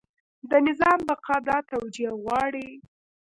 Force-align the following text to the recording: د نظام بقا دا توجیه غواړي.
د 0.49 0.51
نظام 0.67 0.99
بقا 1.07 1.37
دا 1.49 1.57
توجیه 1.71 2.11
غواړي. 2.23 2.67